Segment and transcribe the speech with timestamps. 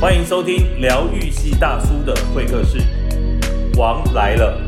[0.00, 2.78] 欢迎收听疗愈系大叔的会客室，
[3.76, 4.60] 王来了。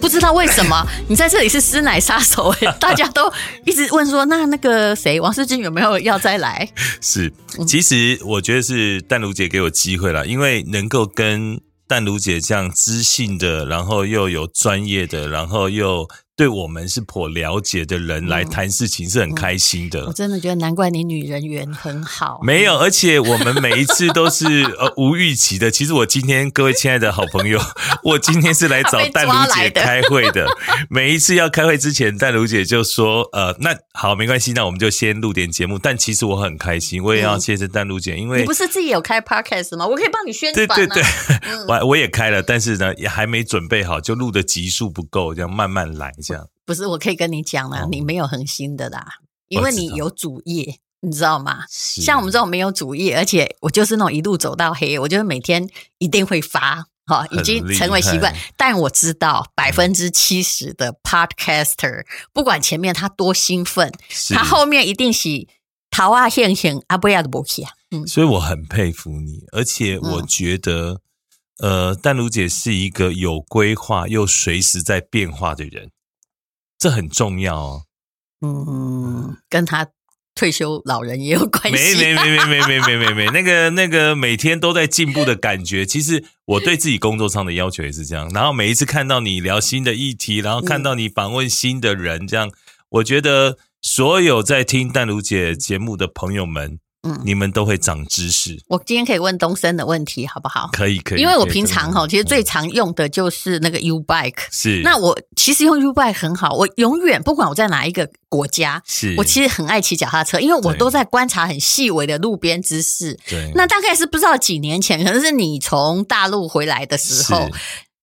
[0.00, 3.30] 不知道为什么 你在这里是师奶杀手哎， 大家都
[3.66, 6.68] 一直问说，那那个谁王世军有没有要再来？
[7.00, 7.32] 是，
[7.66, 16.08] 其实我觉得是淡如姐给我机会了，因为能够跟淡如姐这样知性的，然后又有专业的，然后又。
[16.34, 20.06] 对我们是颇了解的人来谈事情是很开心的。
[20.06, 22.40] 我真的觉得难怪你女人缘很好。
[22.42, 24.46] 没有，而且我们每一次都是
[24.80, 25.70] 呃无预期的。
[25.70, 27.60] 其实我今天各位亲爱的好朋友，
[28.02, 30.46] 我今天是来找淡如姐开会的。
[30.88, 39.86] 每一次要开会之前，淡如姐就说：“呃，那好，没关系，那我们就先录点节目。”但其实我很开心，我也要谢谢淡如姐，因为你不是自己有开 podcast 吗？
[39.86, 40.66] 我可以帮你宣传。
[40.66, 41.04] 对对对，
[41.68, 46.48] 我我也开了，但是呢，也还没准备好，就录的集数不够，这样慢慢来，这样。
[46.64, 49.04] 不是，我可以跟你讲啦，你没有恒心的啦，
[49.48, 51.64] 因为你有主业，你知道吗？
[51.68, 58.34] 像我们这种没有主业，而且我就是那种一路走到黑，我就是每天一定会发，哈，已经成为习惯。
[58.56, 63.92] 但我知道百分之七十的 podcaster，不管前面他多兴奋，
[64.30, 65.46] 他后面一定是
[65.90, 67.72] 桃花现现阿布亚的博奇啊。
[67.90, 71.00] 嗯，所以我很佩服你，而且我觉得，
[71.58, 75.90] 呃，淡如姐是一个有规划又随时在变化的人。
[76.82, 77.82] 这很重要哦。
[78.44, 79.86] 嗯，跟他
[80.34, 81.70] 退休老人也有关系。
[81.70, 85.86] 没没没没没没没没没，那个那个每天都在进步的感觉。
[85.86, 88.28] 其实我对自己工作上的要求也是这样。
[88.30, 92.50] 然后每一次看到你聊新的议题，然后看到你访问新的人，这样
[92.88, 96.80] 我觉得所有在听淡如姐节目的朋友们。
[97.02, 98.56] 嗯，你们都会长知识。
[98.68, 100.70] 我今天可以问东升的问题，好不好？
[100.72, 101.20] 可以，可以。
[101.20, 104.38] 因为我平常哈，其实最常用的就是那个 U bike。
[104.50, 104.82] 是。
[104.84, 113.18] 那我其实用 U bike 很好，我永远不管我在哪一个国家，是我其实很爱骑脚踏车，因为我都在观察很细微的路边知识。
[113.28, 113.50] 对。
[113.54, 117.48] 那大概是不知道几年前，可能是你从大陆回来的时候，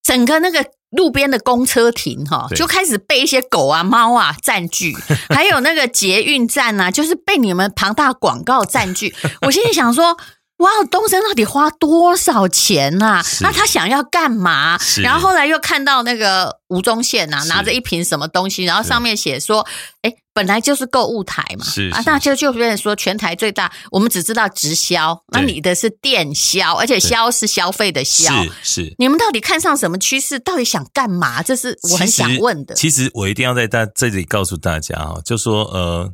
[0.04, 0.66] 整个那个。
[0.92, 4.96] 路边的公车亭哈，就开始被一些狗啊、猫啊占据，
[5.30, 9.14] 还有那个捷运站啊，就是被你们庞大广告占据。
[9.42, 10.18] 我心里想说。
[10.60, 13.22] 哇，东升到底花多少钱呐？
[13.42, 14.78] 那他想要干嘛？
[15.02, 19.66] 然后后来又看到那个吴宗宪呐，拿着一瓶什么东西，然后上面写说
[20.04, 23.72] ：“哎，本来就是购物台嘛，啊，那就就变成说全台最大。
[23.90, 30.38] 我们只知道直销，那你的是电销，而且销是消费的销，是你们到底看上什么趋势？
[30.40, 31.42] 到底想干嘛？
[31.42, 32.76] 这是我很想问的。
[32.76, 36.12] 其实我一定要在大这里告诉大家啊，就说呃。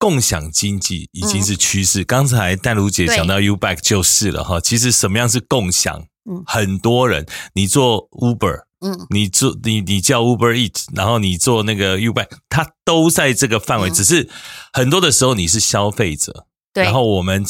[0.00, 2.02] 共享经济已经是趋势。
[2.02, 4.58] 刚才淡如姐讲到 U Bike 就是了哈。
[4.58, 6.04] 其实什么样是共享？
[6.28, 7.24] 嗯，很多人，
[7.54, 13.90] 你做 Uber，嗯，你做你你叫 Uber Eat，然后你做那个 U Bike，它都在这个范围。
[13.90, 14.28] 只是
[14.72, 17.44] 很多的时候你是消费者，然后我们。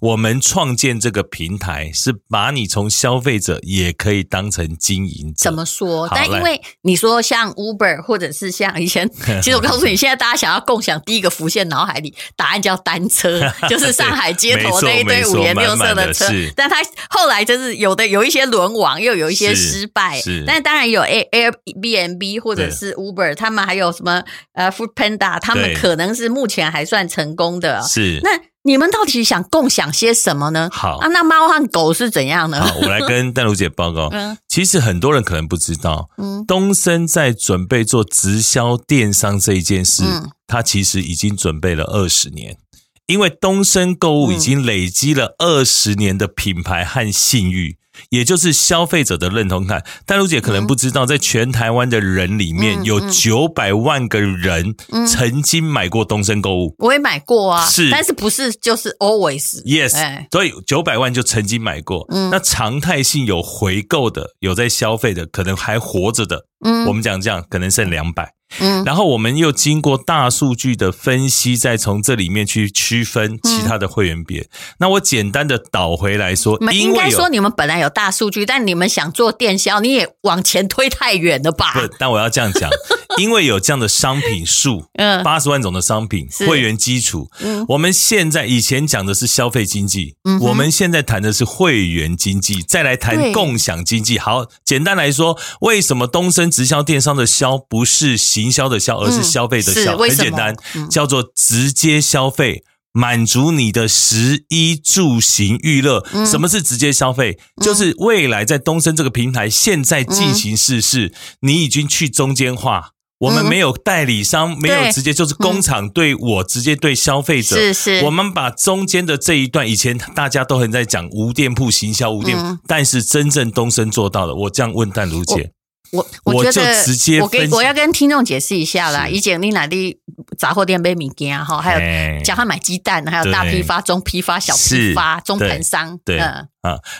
[0.00, 5.44] 我们创建这个平台是把你从消费者也可以当成经营者。
[5.44, 6.08] 怎么说？
[6.14, 9.10] 但因为你说像 Uber 或者是像以前，
[9.42, 16.26] 其实我告诉你，现在大家想要共享，第一个浮现脑海里答案叫单车， 就是上海街头那一堆五颜六色的车。
[16.54, 16.76] 但他
[17.10, 20.20] 后来就是有的有一些沦亡，又有一些失败。
[20.46, 24.22] 但当然有 Air Airbnb 或者是 Uber，他们还有什么
[24.52, 27.82] 呃 Food Panda，他们可能是目前还算成功的。
[27.82, 28.30] 是那。
[28.68, 30.68] 你们到底想共享些什么呢？
[30.70, 32.60] 好啊，那猫和狗是怎样呢？
[32.60, 34.08] 好，我来跟 戴茹姐报告。
[34.12, 40.02] 嗯，其实很多人可能不知道，嗯，东森在准备做直销电商这一件事，
[40.46, 42.58] 他其实已经准备了二十年，
[43.06, 47.78] 因为东森购物已经累积了二十年的品牌和信誉。
[48.10, 54.74] 也就是消费者的认同感，但露姐可能不知道，在全台湾的人里面有九百万个人
[55.06, 68.37] 曾经买过东森购物，我也买过啊，是，但是不是就是 always yes，所以九百万就曾经买过，那常态性有回购的，有在消费的，可能还活着的，嗯，我们讲这样，可能剩两百。
[68.60, 74.48] 嗯，然后我们又经过大数据的分析，再从这里面去区分其他的会员别。
[74.78, 81.72] 那我简单的倒回来说，应该说你们本来有大数据，但你们想做电销，你也往前推太远了吧？
[81.74, 82.70] 不，但我要这样讲，
[83.20, 87.30] 因为有这样的商品数，嗯，八十万种的商品会员基础。
[87.40, 94.18] 嗯，我们现在以前讲的是消费经济，嗯，我们现在谈的是会员经济，再来谈共享经济。
[94.18, 98.16] 好，简单来说，为什么东升直销电商的销不是？
[98.38, 100.54] 行销的销，而是消费的销，很简单，
[100.88, 102.62] 叫做直接消费，
[102.92, 106.04] 满足你的食衣住行娱乐。
[106.24, 107.38] 什么是直接消费？
[107.60, 122.38] 就是未来在东升这个平台现在进行式是，你已经去中间化，我们没有代理商，没有直接就是工厂对我直接对消费者，是是，我们把中间的这一段，以前大家都很在讲无店铺行销无店，
[122.68, 124.34] 但是真正东升做到了。
[124.34, 125.50] 我这样问淡如姐。
[125.92, 129.08] 我我觉得直接我给我要跟听众解释一下啦。
[129.08, 129.98] 以前你哪里
[130.36, 136.44] 杂货店买米件哈，还有叫他买鸡蛋，还有大批发、中批发、小批发、中盘商，对啊。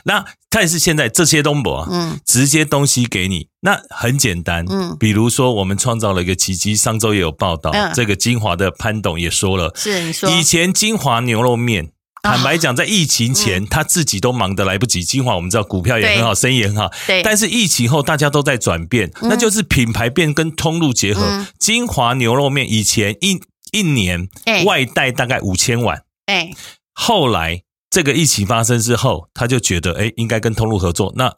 [0.04, 11.90] 那但是现在这些东博，嗯，直接东西给你，那很简单，嗯，比如说我们创造了一个奇迹，上周也有报道，这个金华的潘董也说了，是你说以前金华牛肉面。
[12.22, 15.02] 坦白讲，在疫情前，他自己都忙得来不及。
[15.02, 16.90] 金华我们知道股票也很好，生意也很好。
[17.06, 21.46] 对，但是疫情后，大家都在转变，那就是品牌变跟通路结合。
[21.58, 23.40] 金华牛肉面以前一
[23.72, 24.28] 一年
[24.66, 26.50] 外带大概五千碗，哎，
[26.92, 31.12] 后来这个疫情发生之后，他就觉得哎，应该跟通路合作。
[31.16, 31.34] 那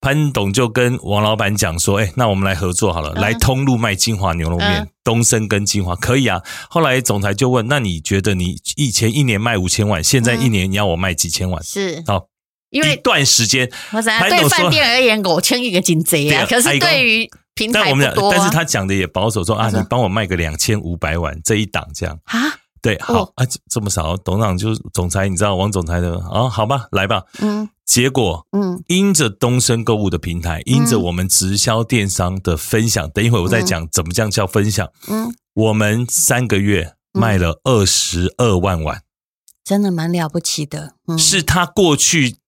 [0.00, 12.28] 潘董就跟王老板讲说：“哎，那我们来合作好了，来通路卖金华牛肉面，东升跟金华可以啊。”后来总裁就问：“那你觉得你以前一年卖五千万，现在一年你要我卖几千万？”是好，
[12.70, 16.46] 因为一段时间，对饭店而言，我签一个金贼啊。
[16.48, 22.40] 可是对于平台我们讲，但是他讲的也保守说啊，你帮我卖个两千五百万这一档这样啊。
[22.82, 26.48] 对，好啊，这么少，董事长就是总裁，你知道王总裁的啊？
[26.48, 27.24] 好吧，来吧。
[27.40, 34.88] 嗯，结果，嗯，因着东升购物的平台，因着我们直销电商的分享，等一会我再讲怎么这样叫分享。
[35.08, 39.02] 嗯，我们三个月卖了二十二万碗，
[39.62, 40.94] 真的蛮了不起的。
[41.06, 42.39] 嗯是他过去。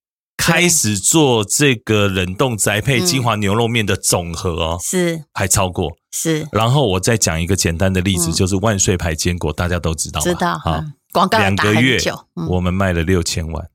[0.42, 6.48] 开始做这个冷冻宅配金华牛肉面的总和哦，是还超过是。
[6.50, 10.84] 然后我再讲一个简单的例子，就是万岁牌坚果，大家都知道，知道啊。
[11.12, 12.00] 广告两个月，
[12.48, 13.68] 我们卖了六千万。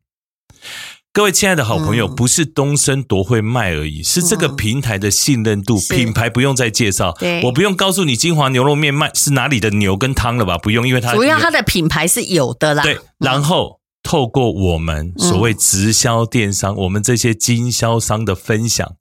[1.14, 7.16] 各位亲爱的好朋友，不是东升多会卖而已，是这个平台的信任度，品牌不用再介绍，
[7.46, 10.58] 我不用告诉你金华牛肉面卖是哪里的牛跟汤了吧？
[10.58, 12.84] 不用，因为它主要它的品牌是有的啦。
[12.84, 13.80] 对，然后。
[14.08, 18.96] 透过我们所谓直销电商，我们这些经销商的分享，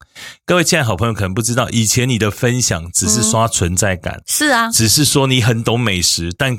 [0.44, 6.58] 各位亲爱好朋友可能不知道，以前你的分享只是刷存在感，是啊，只是说你很懂美食，但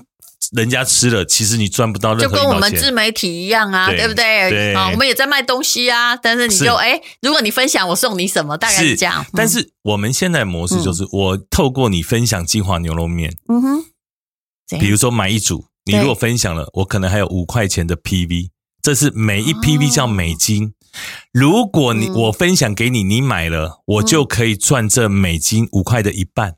[0.53, 4.73] 人家吃了，其实你赚不到任何就跟我们自媒体一样啊，对不对？
[4.73, 8.57] 啊，我们也在卖东西啊，但是你就哎，如果你分享，我送你什么？
[8.57, 9.25] 大概是这样。
[9.33, 13.85] 但是我们现在模式就是，我透过你分享金华牛肉面，嗯哼，
[14.79, 15.65] 比如说买一组。
[15.87, 18.49] 你如果分享了，我可能还有五块钱的 PV，
[18.81, 20.73] 这是每一 PV 叫美金。
[21.31, 26.55] 如果你我分享给你，你买了，我就可以赚这美金五块的一半。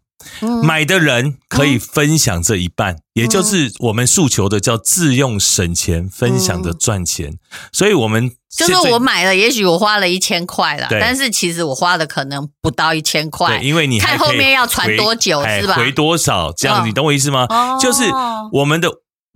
[0.64, 7.38] 买的人可以分享这一半，也就是我们诉求的叫自用省钱，分享的赚钱。
[7.72, 15.76] 所以，我们就是我买了，也许我花了一千块了，但是其实我花的可能不到一千块，因为你看后面要传多久是吧？
[15.76, 17.48] 回多少这样，你懂我意思吗？
[17.82, 18.04] 就是
[18.52, 18.90] 我们的。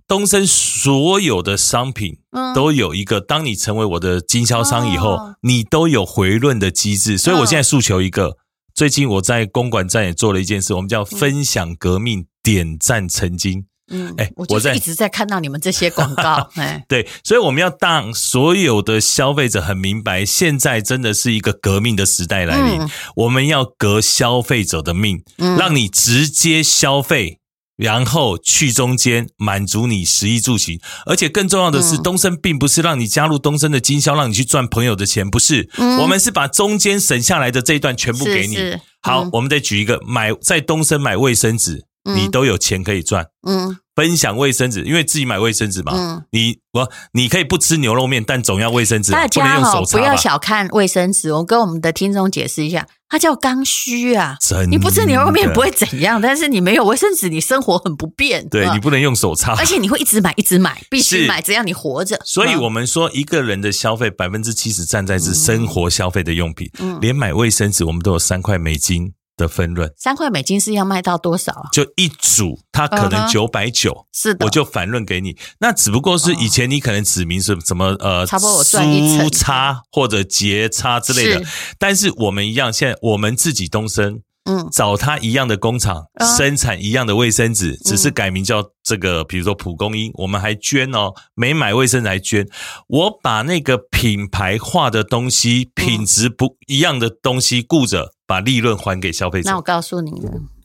[0.06, 2.18] 东升所有的商品
[2.54, 7.16] 都有一个，当你成为我的经销商以后，你都有回润的机制。
[7.16, 8.36] 所以我现在诉求一个，
[8.74, 13.66] 最近我在公馆站也做了一件事，我们叫分享革命，点赞成金。
[13.90, 16.50] 嗯，哎，我在一直在看到你们这些广告。
[16.56, 27.40] 哎，对，所以我们要让所有的消费者很明白，现在真的是一个革命的时代来临，我们要革消费者的命，让你直接消费。
[27.76, 35.68] 然后去中间满足你食衣住行，而且更重要的是，东升并不是让你加入东升的经销，让你去赚朋友的钱，不是。
[36.00, 38.56] 我们是把中间省下来的这一段全部给你。
[39.02, 43.26] 好，我们再举一个，买在东升买卫生纸，你都有钱可以赚。
[43.46, 43.76] 嗯。
[43.94, 45.92] 分享卫生纸，因为自己买卫生纸嘛。
[45.94, 49.12] 嗯，你我你可以不吃牛肉面，但总要卫生纸。
[49.12, 54.36] 大家哈不要小看卫生纸，我跟我们的听众解释一下，它叫刚需啊。
[54.68, 58.48] 你不吃牛肉面不会怎样，但是你没有卫生纸，你生活很不便。
[58.48, 62.20] 对你不能用手擦，而且你会一直买，一直买，必须买， 只要你活着。
[62.24, 69.12] 所以我们说，一个人的消费百分之七十站在是生活消费的用品，嗯连买卫生纸我们都有三块美金。
[69.36, 71.68] 的分润三块美金是要卖到多少啊？
[71.72, 75.36] 就一组，它可能九百九，是的，我就反润给你。
[75.58, 81.44] 那只不过是以前你可能指明是什么呃，差不多我赚一成差或者结差之类的。
[81.78, 92.46] 但是我们一样，现在我们自己东升，嗯，找他一样的工厂生产一样的卫生纸，只是改名叫这个，比如说蒲公英，我们还捐哦，没买卫生纸还捐。
[92.88, 98.12] 我把那个品牌化的东西，品质不一样的东西顾着。
[98.26, 99.50] 把利润还给消费者。
[99.50, 100.10] 那我告诉你，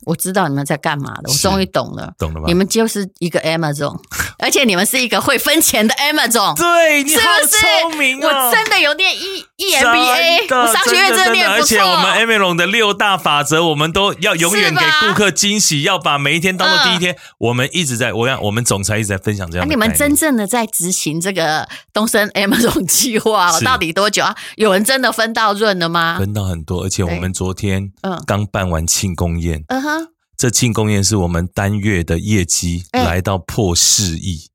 [0.06, 2.46] 我知道你们在干嘛了，我终于懂了，懂了吗？
[2.46, 4.00] 你们就是一个 Amazon，
[4.40, 8.26] 而且你们是一个会分钱的 Amazon，对，你好是不是聪明哦！
[8.26, 11.60] 我真的有念 E EMBA，我商学院真的的念不错。
[11.60, 17.16] 而且我们 Amazon 的六大法则，我们都要永远给顾客惊喜，要把每一天当做第一天。
[17.38, 24.34] 我们一直在，我想我们总裁一直在分享这样你们真正的在执行这个东升 Amazon 计划，是到底多久啊？
[24.56, 26.16] 有人真的分到润了吗？
[26.18, 30.08] 分到很多，而且我们昨天嗯刚办完庆功宴，嗯哼，
[30.40, 34.48] 这庆功宴是我们单月的业绩哎来到破四亿。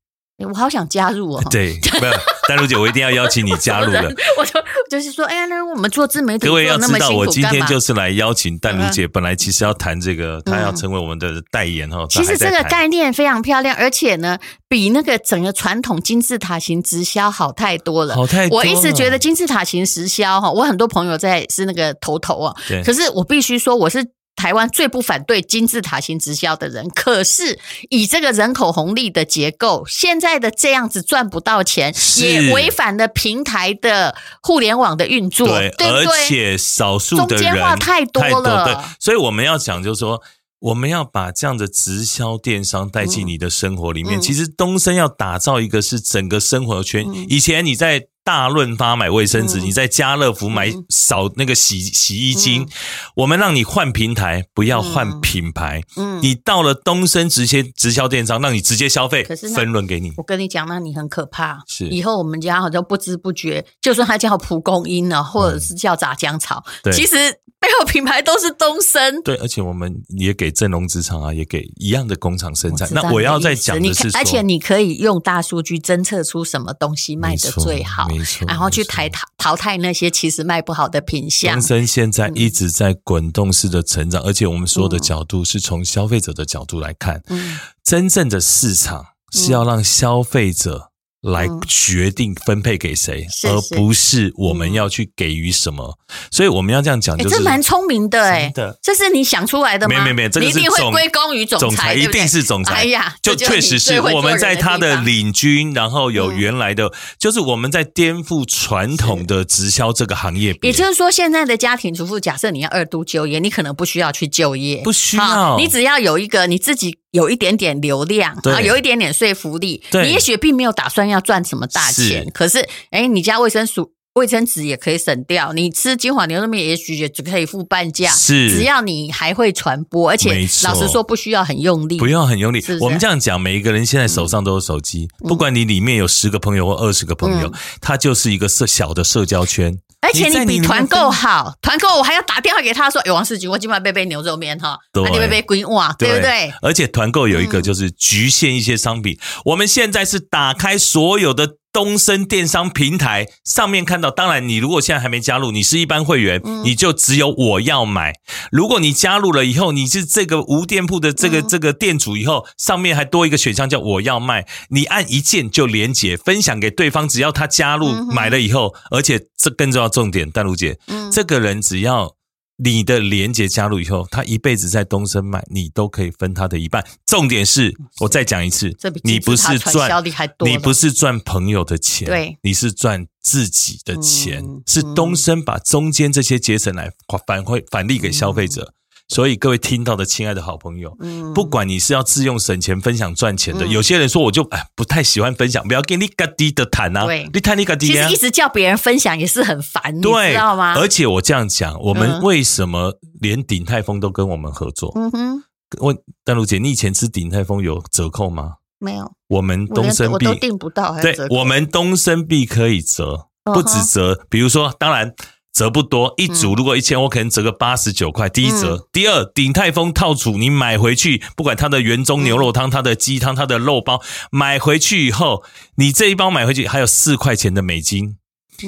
[0.44, 1.42] 我好想加入哦。
[1.48, 2.12] 对，没有，
[2.48, 4.02] 丹如姐，我一定要邀请你加入了。
[4.36, 4.52] 我就
[4.90, 7.40] 就是说，哎呀，那我们做自媒体各位要知道，我今？
[7.44, 9.06] 天就是来邀请丹如姐。
[9.06, 12.04] 本来其实要谈这个，她要成为我们的代言哈。
[12.10, 14.36] 其实这个概念非常漂亮，而且呢，
[14.68, 18.16] 比那个整个传统金字塔型直销好太多了。
[18.16, 24.15] 好太多了我一直觉得金字塔型直销哈，我很多朋友在是那个头头啊对，可是我必须说，我是。
[24.36, 27.58] 台湾最不反对金字塔型直销的人，可是
[27.90, 36.04] 以这个人口红利的结构，现在的这样子赚不到钱，也违反了平台的互联网的运作，对，而？
[36.28, 40.22] 且少数的中间人化太多了对，所以我们要讲，就是说。
[40.58, 44.18] 我们要把这样的直销电商带进你的生活里面。
[44.18, 47.04] 嗯其实东森要打造一个是整个生活圈。
[47.06, 49.66] 嗯以前你在大润发买卫生纸，嗯。
[49.66, 50.84] 你在家乐福买嗯。
[50.88, 52.68] 扫那个洗洗衣精，嗯。
[53.14, 55.80] 我们让你换平台，不要换品牌。
[55.96, 60.12] 嗯，你到了东升直接直销电商，让你直接消费可是，分润给你。
[60.16, 61.60] 我跟你讲，那你很可怕。
[61.68, 61.88] 是。
[61.88, 67.14] 以后我们家好像不知不觉，就算它叫蒲公英呢，或者是叫炸姜草，嗯其实
[67.58, 69.22] 背后品牌都是东升。
[69.22, 72.88] 对，而且我们也给正隆职场啊，也给一样的工厂生产。
[72.92, 81.62] 那我要再讲的是，而且你可以用大数据侦测出什么东西卖的最好没错，然后去淘淘淘汰那些其实卖不好的品相东。
[81.62, 90.90] 升现在嗯一直在滚动式的成长，而且我们所有的角度是从消费者的角度来看，嗯，真正的市场是要让消费者
[91.26, 91.60] 来嗯。
[91.66, 94.72] 决定分配给谁，而不是我们嗯。
[94.72, 95.98] 要去给予什么。
[96.30, 98.52] 所以我们要这样讲，哎，就是这蛮聪明的哎。
[98.54, 99.98] 真的，这是你想出来的吗？
[99.98, 102.74] 没没没，这个你一是总定会归功于总总裁，一定是总裁。
[102.74, 110.56] 哎呀，就确实是我们在他的领军，然后有嗯原来的，就是我们在颠覆传统的直销这个行业。
[110.62, 115.56] 也就是说，现在的家庭主妇，假设你要二度就业，你可能不需要去就业，不需要。
[115.58, 123.92] 你只要有一个你自己有一点点流量，对啊，有一点点说服力，你也许并没有打算要赚什么大钱是，可是，哎，你家卫生署。
[124.16, 132.78] 卫生纸也可以省掉，你吃金华牛肉面也许也只可以付半价，是只要你还会传播，而且老实说不需要很用力，不用很用力是。
[132.78, 139.78] 是我们这样讲，每一个人现在手上都有手机，不管你里面有十个朋友或二十个朋友嗯，它就是一个社小的社交圈。
[140.06, 145.04] 而且你比团购好，团购我还要打电话给他说：“哎，王世菊，我今晚杯杯牛肉面哈，对。
[145.04, 147.62] 啊你杯杯龟哇，对不对？”而且团购有一个嗯。
[147.66, 154.10] 就是局限一些商品，我们现在是打开所有的东升电商平台上面看到。
[154.10, 158.14] 当然，你如果现在还没加入，你是一般会员，嗯你就只有我要买。
[158.50, 172.15] 如果你加入了以后，你是这个无店铺的这个、嗯这个店主以后，上面还多一个选项叫我要卖，你按一键就连接分享给对方，只要他加入、嗯买了以后，而且这更重要重点，淡如姐，嗯这个人只要
[172.58, 176.84] 你的连接加入以后，他一辈子在东升买，你都可以分他的一半。
[177.04, 180.02] 重点是我再讲一次，你不是赚
[180.40, 182.38] 你不是赚朋友的钱，对。
[182.42, 186.90] 你是赚自己的钱，嗯是东升把中间这些节省来
[187.26, 188.72] 反馈返利给消费者。
[189.08, 198.16] 所以各位听到的亲爱的好朋友，嗯不管你是要自用省钱分享赚钱的，嗯有些人说我就哎不太喜欢分享，不要跟你嘎滴的谈啊，你谈你嘎滴啊其实一。
[198.16, 200.74] 直叫别人分享也是很烦，知道吗？
[200.76, 204.92] 而且我这样讲，我们嗯为什么连鼎泰丰都跟我们合作？
[204.96, 205.44] 嗯哼，
[205.78, 208.54] 问丹如姐，你以前吃鼎泰丰有折扣吗？
[208.80, 215.14] 没有，我们东升币我都订不到，对我们东升币可以折，不止折，比如说，当然。
[215.56, 218.28] 折不多，一组如果一千，我可能折个八十九块。
[218.28, 225.42] 第一嗯折，第二鼎泰丰套组，你买回去，不管它的原中牛肉汤、它的鸡汤、它的肉包，买回去以后，
[225.76, 228.04] 你这一包买回去还有四块钱的美金。
[228.04, 228.16] 嗯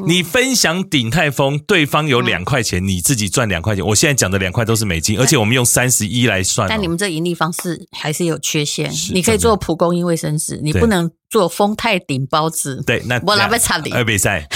[0.07, 3.83] 你分享鼎泰丰，对方有两块钱，你自己赚两块钱。
[3.87, 6.69] 我现在讲的两块都是美金，而且我们用三十一来算、哦。
[6.69, 12.83] 但你们这盈利方式还是有缺陷，你可以做蒲公英卫生纸，你不能做丰泰顶包子。
[12.87, 14.47] 对，那我拿不差你二比赛。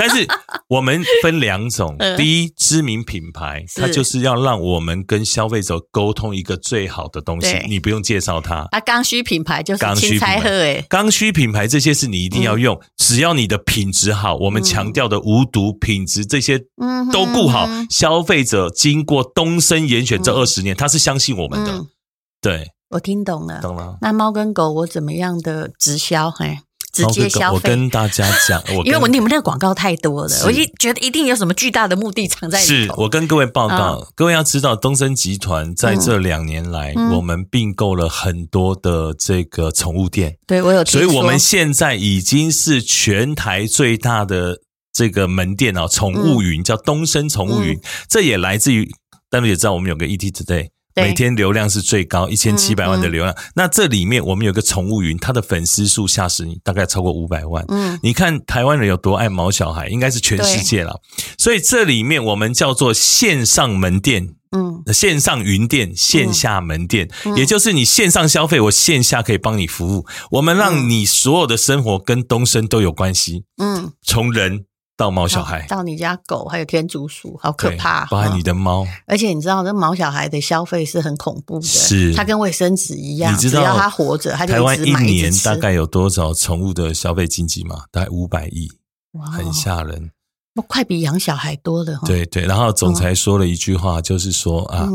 [0.00, 0.26] 嘿但是
[0.68, 1.94] 我们分两种。
[1.98, 8.66] 嗯，第一，知名品牌，它就是要让我们跟消费者沟通一个最好的东西，你不用介绍它。
[8.70, 10.18] 啊，刚需品牌就是刚需
[10.88, 12.60] 刚需品牌这些是你一定要嗯。
[12.60, 17.10] 用，只要你的品质好，我们强调的无毒品质这些嗯。
[17.10, 20.34] 都顾好嗯，消费者经过东升严选这嗯。
[20.36, 21.72] 二十年，他是相信我们的。
[21.72, 21.86] 嗯。
[22.40, 23.98] 对，我听懂了，懂了。
[24.00, 26.30] 那猫跟狗我怎么样的直销？
[26.30, 26.58] 嘿。
[26.92, 32.72] 直接消费，我跟大家讲，我因为我你们那个广告太多了，我一觉得一定有什么巨大的目的藏在里头。
[32.72, 40.36] 是我跟各位报告，各位要知道，东森集团在这两年来，我们并购了很多的这个宠物店。
[40.46, 44.58] 对我有，所以我们现在已经是全台最大的
[44.92, 47.78] 这个门店哦，宠物云叫东森宠物云，
[48.08, 48.90] 这也来自于，
[49.30, 50.70] 大家也知道，我们有个 ET Today。
[50.96, 57.64] 每天流量是最高一千七百万的流量，那这里面我们有个宠物云，它的粉丝数吓死你，大概超过五百万。
[57.68, 61.00] 嗯，你看台湾人有多爱毛小孩，应该是全世界了。
[61.38, 73.44] 所以这里面我们叫做线上门店，嗯，线上云店，线下门店，也就是你线上消费，我线下可以帮你服务，我们让你所有的生活跟东升都有关系。
[73.58, 74.66] 嗯，从人。
[75.00, 78.04] 到毛小孩，到你家狗，还有天竺鼠，好可怕！
[78.10, 87.84] 包含你的猫，而且你知道，这毛小孩的消费是很恐怖的，是它跟卫生纸一样，你知道它活着，它台湾一年大概有多少宠物的消费经济嘛？
[87.90, 88.70] 大概五百亿，
[89.32, 90.10] 很吓人，
[90.52, 91.98] 那快比养小孩多了。
[92.04, 94.86] 对对，然后总裁说了一句话，就是说啊。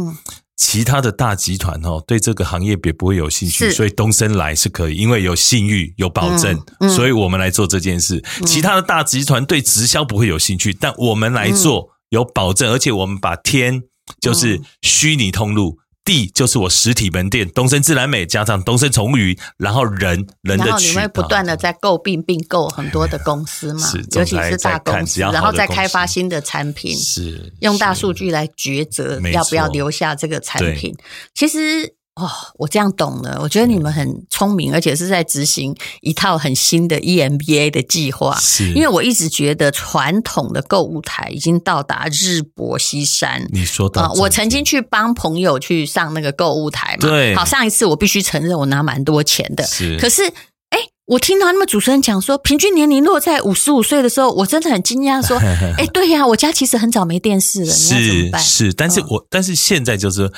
[0.56, 6.58] 其他的大集团哦，对这个行业别不会有兴趣，所以东升来是可以，因为有信誉有保证，
[6.90, 8.24] 所以我们来做这件事。
[8.46, 13.84] 其他的大集团对直销不会有兴趣，但我们来做有保证，而且我们把天
[14.22, 15.78] 就是虚拟通路。
[16.06, 30.96] 地就是我实体门店，东升自然美加上东升宠物鱼，然后人人的，然后你会不断的在诟病并购很多的公司嘛，尤其是大公司，然后再开发新的产品，是用大数据来抉择要不要留下这个产品。
[31.34, 31.96] 其实。
[32.16, 33.40] 哦，我这样懂了。
[33.42, 38.40] 我觉得你们很聪明，而且是在执行一套很新的 EMBA 的计划。
[38.40, 43.46] 是，因为我一直觉得传统的购物台已经到达日薄西山。
[43.52, 47.10] 你说的，我曾经去帮朋友去上那个购物台嘛。
[47.10, 49.66] 对，好，上一次我必须承认我拿蛮多钱的。
[49.66, 50.24] 是，可是，
[50.70, 55.22] 哎，我听到那么主持人讲说，平均年龄落在五十五岁的时候，我真的很惊讶。
[55.22, 55.38] 说，
[55.78, 57.74] 哎，对呀，我家其实很早没电视了。
[57.74, 60.32] 是是，但是我但是现在就是。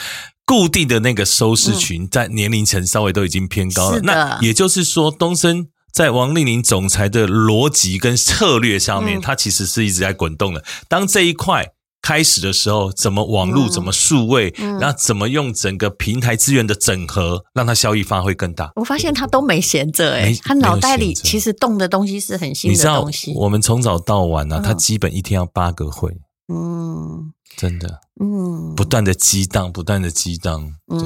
[0.47, 10.63] 固定的那个收视群在年龄层稍微都已经偏高了，那也就是说，东升在王丽玲总裁的逻辑跟策略上面，它其实是一直在滚动的。
[10.87, 18.71] 当这一块开始的时候，怎么网络，怎么数位，然后怎么用整个平台资源的整合，让它效益发挥更大。
[18.77, 23.33] 我发现他都没闲着，哎，他脑袋里其实动的东西是很新的东西。
[23.35, 26.15] 我们从早到晚呢，他基本一天要八个会。
[26.47, 27.33] 嗯。
[27.55, 30.99] 真的，嗯，不断的激荡，不断的激荡，对，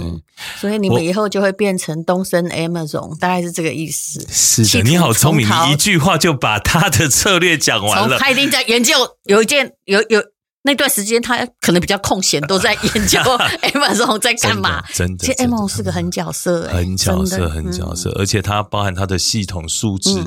[0.60, 4.28] 所以你们以后就会变成东森 Amazon，大概是这个意思。
[4.28, 8.18] 是的，你好聪明，你一句话就把他的 策略讲完了。
[8.18, 10.22] 他一定在研究有一件有有。
[10.64, 13.20] 那段时间他可能比较空闲，都在研究
[13.74, 14.84] Amazon 在干嘛。
[14.94, 20.24] 真的，其实 Amazon 是个很角色，很角色，很角色，而且它包含它的系统素质。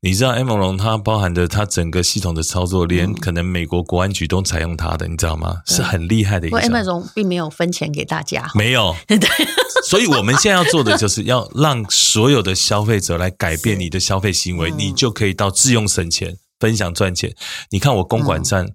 [0.00, 5.56] 你知道 Amazon 它包含的它整个系统的操作，连可能美国国安局都采用它的，你知道吗？
[5.66, 6.58] 是很厉害的一个。
[6.60, 8.96] Amazon 并没有分钱给大家，没有。
[9.06, 9.18] 对，
[9.84, 17.34] 所以我们现在要做的就是要让所有的消费者来改变你的消费行为，你就可以到自用省钱、分享赚钱。
[17.68, 18.68] 你看我公馆站。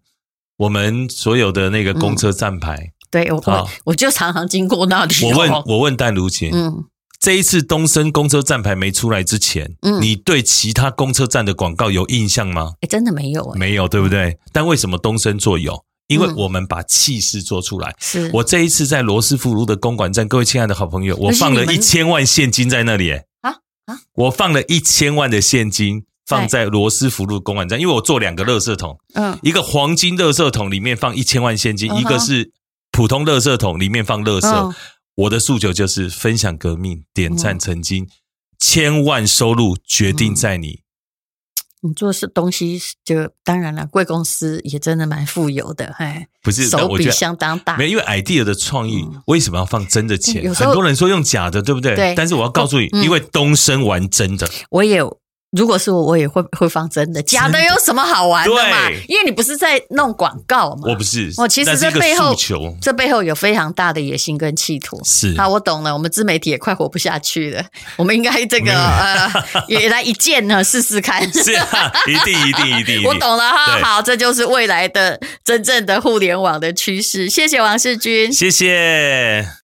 [0.60, 5.16] 我们所有的那个公车站牌，对我我就常常经过那里。
[5.24, 6.84] 我问我问戴如姐，嗯，
[7.18, 12.74] 这一次东升公车站牌没出来之前，嗯，你对其他公车站的广告有印象吗？
[12.82, 14.38] 哎，真的没有，没有，对不对？
[14.52, 15.82] 但为什么东升做有？
[16.08, 17.96] 因为我们把气势做出来。
[18.00, 23.52] 是我这一次在罗斯福路的公馆站，各位亲爱的好朋友，我放了一千万现金在那里，啊
[23.86, 26.04] 啊，我放了一千万的现金。
[26.30, 32.52] 放在罗斯福路公馆站，因为我做两个垃圾桶，嗯，一个黄金垃圾桶里面放一千万现金，一个是
[32.92, 34.76] 普通垃圾桶里面放垃圾。
[35.16, 38.08] 我的诉求就是分享革命，点赞曾经，
[38.60, 40.82] 千万收入决定在你。
[41.82, 47.76] 你做是东西，就当然了，贵公司也真的蛮富有的，哎，不是手笔相当大。
[47.76, 50.54] 没，因为 idea 的创意为什么要放真的钱？
[50.54, 51.96] 很多人说用假的，对不对？
[51.96, 52.14] 对。
[52.16, 55.02] 但是我要告诉你，因为东升玩真的，我也。
[55.52, 58.90] 如果是我，我也会会放真的，假的有什么好玩的嘛？
[59.08, 60.84] 因为你不是在弄广告嘛。
[60.86, 62.36] 我不是，我其实这背后，
[62.80, 65.00] 这背后有非常大的野心跟企图。
[65.04, 65.92] 是，好，我懂了。
[65.92, 67.66] 我们自媒体也快活不下去了，
[67.98, 69.32] 我们应该这个呃，
[69.68, 71.22] 也来一件呢，试试看。
[71.34, 73.04] 是，一定一定一定。
[73.04, 77.28] 我懂了哈，好，这就是未来的真正的互联网的趋势。
[77.28, 79.59] 谢谢王世军，谢谢。